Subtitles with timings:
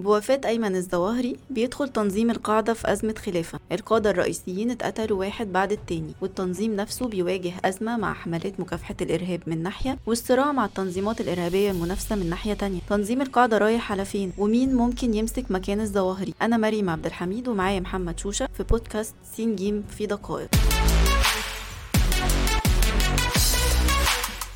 [0.00, 3.58] بوفاة أيمن الظواهري بيدخل تنظيم القاعدة في أزمة خلافة.
[3.72, 9.62] القادة الرئيسيين اتقتلوا واحد بعد التاني والتنظيم نفسه بيواجه أزمة مع حملات مكافحة الإرهاب من
[9.62, 12.80] ناحية والصراع مع التنظيمات الإرهابية المنافسة من ناحية تانية.
[12.88, 17.80] تنظيم القاعدة رايح على فين؟ ومين ممكن يمسك مكان الظواهري أنا مريم عبد الحميد ومعايا
[17.80, 20.48] محمد شوشة في بودكاست سين جيم في دقائق.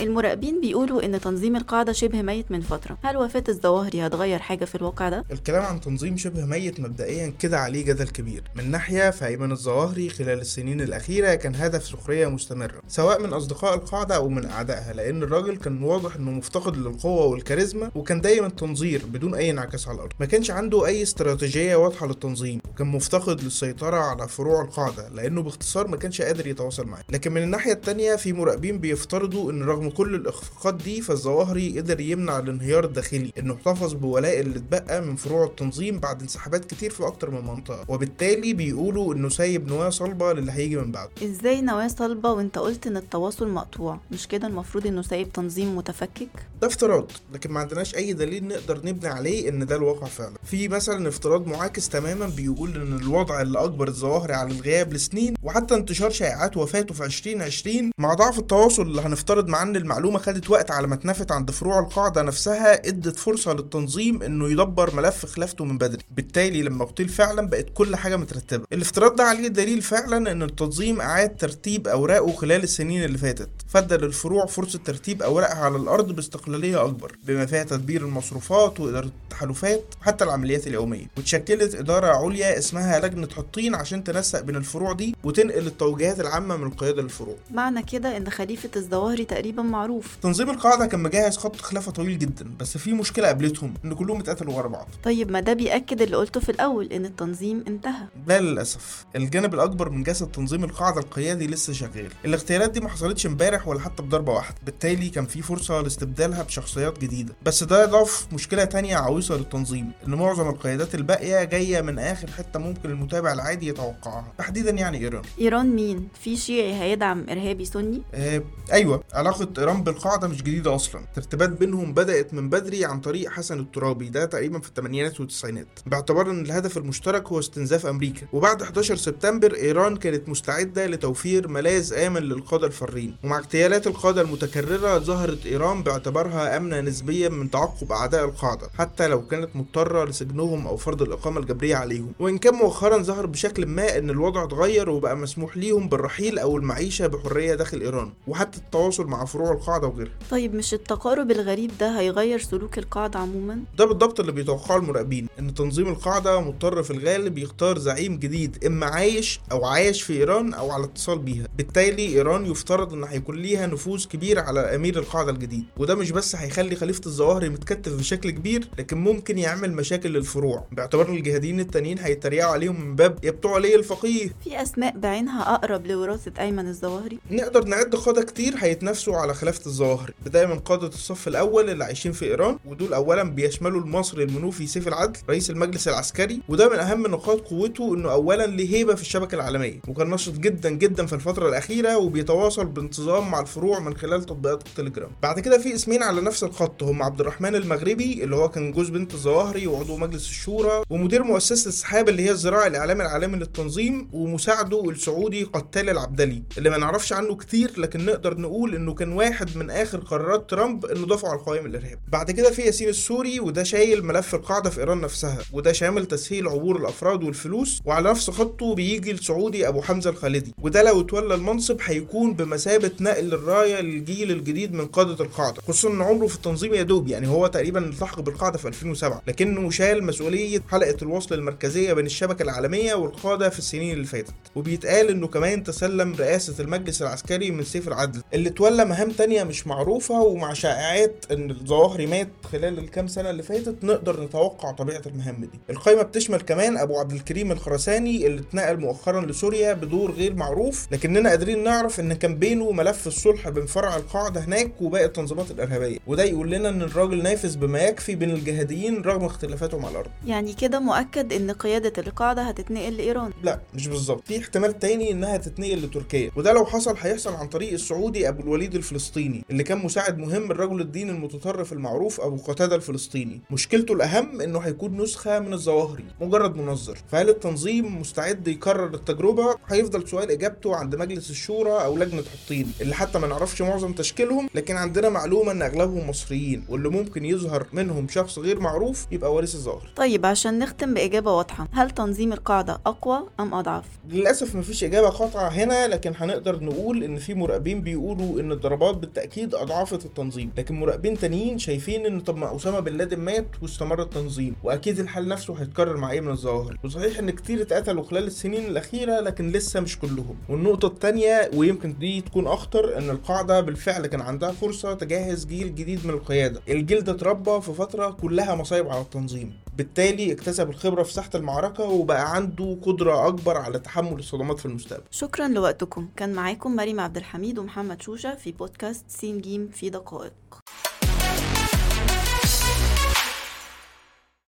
[0.00, 2.98] المراقبين بيقولوا إن تنظيم القاعدة شبه ميت من فترة.
[3.02, 7.58] هل وفاة الظواهري هتغير حاجة في الواقع ده؟ الكلام عن تنظيم شبه ميت مبدئيا كده
[7.58, 8.42] عليه جدل كبير.
[8.54, 14.16] من ناحية فايمن الظواهري خلال السنين الأخيرة كان هدف سخرية مستمرة سواء من أصدقاء القاعدة
[14.16, 19.34] أو من أعدائها لأن الراجل كان واضح إنه مفتقد للقوة والكاريزما وكان دايما تنظير بدون
[19.34, 20.12] أي انعكاس على الأرض.
[20.20, 25.88] ما كانش عنده أي استراتيجية واضحة للتنظيم وكان مفتقد للسيطرة على فروع القاعدة لأنه باختصار
[25.88, 27.04] ما كانش قادر يتواصل معاه.
[27.10, 32.38] لكن من الناحية الثانية في مراقبين بيفترضوا إن رغم كل الإخفاقات دي فالظواهري قدر يمنع
[32.38, 37.30] الانهيار الداخلي إنه احتفظ بولاء اللي اتبقى من فروع التنظيم بعد انسحابات كتير في أكتر
[37.30, 37.84] من منطقة.
[37.88, 41.10] وبالتالي بيقولوا إنه سايب نواه صلبة للي هيجي من بعده.
[41.24, 46.28] إزاي نواه صلبة وأنت قلت إن التواصل مقطوع؟ مش كده المفروض إنه سايب تنظيم متفكك؟
[46.62, 50.34] ده افتراض لكن ما عندناش أي دليل نقدر نبني عليه إن ده الواقع فعلا.
[50.44, 55.74] في مثلا افتراض معاكس تماما بيقول إن الوضع اللي اجبر الظواهري على الغياب لسنين وحتى
[55.74, 60.70] انتشار شائعات وفاته في 2020 مع ضعف التواصل اللي هنفترض معاه إن المعلومة خدت وقت
[60.70, 65.78] على ما اتنفت عند فروع القاعدة نفسها ادت فرصة للتنظيم إنه يدبر ملف خلافته من
[65.78, 66.02] بدري.
[66.10, 68.64] بالتالي لما اغتيل فعلا بقت كل حاجة مترتبة.
[68.72, 73.48] الافتراض ده عليه دليل فعلا إن التنظيم اعاد ترتيب أوراقه خلال السنين اللي فاتت.
[73.68, 79.84] فادى للفروع فرصة ترتيب أوراقها على الأرض باستقلالية أكبر بما فيها تدبير المصروفات وإدارة التحالفات
[80.00, 81.06] وحتى العمليات اليومية.
[81.18, 86.66] وتشكلت إدارة عليا اسمها لجنة حطين عشان تنسق بين الفروع دي وتنقل التوجيهات العامة من
[86.66, 87.36] القيادة للفروع.
[87.50, 90.16] معنى كده إن خليفة الظواهري تقريبا معروف.
[90.22, 94.54] تنظيم القاعدة كان مجهز خط خلافة طويل جدا بس في مشكلة قابلتهم إن كلهم اتقتلوا
[94.54, 94.88] ورا بعض.
[95.04, 98.02] طيب ما ده بيأكد اللي قلته في الأول إن التنظيم انتهى.
[98.26, 99.06] لا للأسف.
[99.16, 102.08] الجانب الأكبر من جسد تنظيم القاعدة القيادي لسه شغال.
[102.24, 106.98] الاغتيالات دي ما حصلتش امبارح ولا حتى بضربه واحدة بالتالي كان في فرصة لاستبدالها بشخصيات
[106.98, 107.34] جديدة.
[107.42, 112.58] بس ده ضاف مشكلة تانية عويصة للتنظيم إن معظم القيادات الباقية جاية من آخر حتة
[112.58, 114.32] ممكن المتابع العادي يتوقعها.
[114.38, 115.22] تحديدا يعني إيران.
[115.40, 118.42] إيران مين؟ في شيعي هيدعم إرهابي سني؟ آه
[118.72, 119.02] أيوه.
[119.12, 121.00] علاقة ايران بالقاعدة مش جديدة أصلا.
[121.00, 125.66] الترتيبات بينهم بدأت من بدري عن طريق حسن الترابي ده تقريبا في الثمانينات والتسعينات.
[125.86, 128.26] باعتبار إن الهدف المشترك هو استنزاف أمريكا.
[128.32, 134.98] وبعد 11 سبتمبر إيران كانت مستعدة لتوفير ملاذ آمن للقادة الفارين ومع اغتيالات القادة المتكررة
[134.98, 140.76] ظهرت إيران باعتبارها آمنة نسبيا من تعقب أعداء القاعدة حتى لو كانت مضطرة لسجنهم أو
[140.76, 142.12] فرض الإقامة الجبرية عليهم.
[142.20, 147.06] وإن كان مؤخرا ظهر بشكل ما إن الوضع اتغير وبقى مسموح ليهم بالرحيل أو المعيشة
[147.06, 148.12] بحرية داخل إيران.
[148.26, 150.12] وحتى التواصل مع فروع القاعدة وغيرها.
[150.30, 155.54] طيب مش التقارب الغريب ده هيغير سلوك القاعدة عموما؟ ده بالضبط اللي بيتوقعه المراقبين إن
[155.54, 160.70] تنظيم القاعدة مضطر في الغالب يختار زعيم جديد إما عايش أو عايش في إيران أو
[160.70, 161.46] على اتصال بيها.
[161.56, 165.64] بالتالي إيران يفترض إن هيكون ليها نفوذ كبير على أمير القاعدة الجديد.
[165.76, 170.64] وده مش بس هيخلي خليفة الظواهري متكتف بشكل كبير لكن ممكن يعمل مشاكل للفروع.
[170.72, 174.30] باعتبار إن الجهاديين التانيين هيتريقوا عليهم من باب يا بتوع ليه الفقيه.
[174.44, 180.12] في أسماء بعينها أقرب لوراثة أيمن الظواهري؟ نقدر نعد قاده كتير هيتنافسوا على خلافه الظواهري
[180.26, 184.88] بدايه من قادة الصف الأول اللي عايشين في إيران ودول اولا بيشملوا المصري المنوفي سيف
[184.88, 189.34] العدل رئيس المجلس العسكري وده من أهم نقاط قوته إنه اولا ليه هيبة في الشبكة
[189.34, 189.80] العالمية.
[189.88, 195.10] وكان نشط جدا جدا في الفترة الأخيرة وبيتواصل بانتظام مع الفروع من خلال تطبيقات التليجرام.
[195.22, 198.88] بعد كده في اسمين على نفس الخط هم عبد الرحمن المغربي اللي هو كان جوز
[198.88, 204.90] بنت الظواهري وعضو مجلس الشورى ومدير مؤسسة السحاب اللي هي الذراع الإعلامي العالمي للتنظيم ومساعده
[204.90, 209.70] السعودي قتال العبدلي اللي ما نعرفش عنه كتير لكن نقدر نقول إنه كان واحد من
[209.70, 214.04] آخر قرارات ترامب إنه دفعه على قوائم الارهاب بعد كده في ياسين السوري وده شايل
[214.04, 219.10] ملف القاعدة في إيران نفسها وده شامل تسهيل عبور الأفراد والفلوس وعلى نفس خطه بيجي
[219.10, 220.54] السعودي أبو حمزة الخالدي.
[220.62, 226.02] وده لو اتولى المنصب هيكون بمثابة نقل الراية للجيل الجديد من قادة القاعدة خصوصا إن
[226.02, 230.62] عمره في التنظيم يا دوب يعني هو تقريبا التحق بالقاعدة في 2007 لكنه شال مسؤولية
[230.70, 234.32] حلقة الوصل المركزية بين الشبكة العالمية والقادة في السنين اللي فاتت.
[234.54, 238.22] وبيتقال إنه كمان تسلم رئاسة المجلس العسكري من سيف العدل.
[238.34, 243.42] اللي تولى مهام تانية مش معروفة ومع شائعات إن الظواهري مات خلال الكام سنة اللي
[243.42, 245.50] فاتت نقدر نتوقع طبيعة المهام دي.
[245.70, 251.28] القائمه بتشمل كمان أبو عبد الكريم الخرساني اللي اتنقل مؤخرا لسوريا بدور غير معروف لكننا
[251.30, 255.98] قادرين نعرف إن كان بينه ملف الصلح بين فرع القاعدة هناك وباقي التنظيمات الإرهابية.
[256.06, 260.10] وده يقول لنا إن الراجل نافذ بما يكفي بين الجهاديين رغم اختلافاتهم على الأرض.
[260.26, 264.22] يعني كده مؤكد إن قيادة القاعدة هتتنقل لإيران؟ لا مش بالظبط.
[264.26, 268.74] في احتمال تاني إنها تتنقل لتركيا وده لو حصل هيحصل عن طريق السعودي أبو الوليد
[268.74, 273.40] الفلسطيني اللي كان مساعد مهم لرجل الدين المتطرف المعروف أبو قتادة الفلسطيني.
[273.50, 276.98] مشكلته الأهم إنه هيكون نسخة من الظواهري مجرد منظر.
[277.12, 282.94] فهل التنظيم مستعد يكرر التجربة؟ هيفضل سؤال إجابته عند مجلس الشورى أو لجنة حطين اللي
[282.94, 288.08] حتى ما نعرفش معظم تشكيلهم لكن عندنا معلومة إن أغلبهم مصريين واللي ممكن يظهر منهم
[288.08, 293.26] شخص غير معروف يبقى وارث الظاهر طيب عشان نختم بإجابة واضحة هل تنظيم القاعدة أقوى
[293.40, 293.84] أم أضعف؟
[294.30, 299.54] للأسف مفيش إجابة قاطعة هنا لكن هنقدر نقول إن في مراقبين بيقولوا إن الضربات بالتأكيد
[299.54, 300.50] أضعفت التنظيم.
[300.58, 305.28] لكن مراقبين تانيين شايفين إن طب ما أسامة بن لادن مات واستمر التنظيم وأكيد الحال
[305.28, 306.78] نفسه هيتكرر مع إيه من الظواهر.
[306.84, 310.36] وصحيح إن كتير اتقتلوا خلال السنين الأخيرة لكن لسه مش كلهم.
[310.48, 316.06] والنقطة الثانية ويمكن دي تكون أخطر إن القاعدة بالفعل كان عندها فرصة تجهز جيل جديد
[316.06, 316.60] من القيادة.
[316.68, 319.52] الجيل ده اتربى في فترة كلها مصايب على التنظيم.
[319.76, 325.04] بالتالي اكتسب الخبرة في ساحة المعركة وبقى عنده قدرة أكبر على تحمل الصدمات في المستقبل.
[325.10, 326.08] شكرا لوقتكم.
[326.16, 330.32] كان معاكم مريم عبد الحميد ومحمد شوشة في بودكاست سين جيم في دقائق.